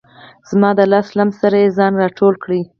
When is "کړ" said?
2.43-2.49